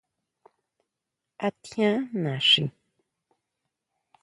[1.47, 2.65] ¿A tjián naxi?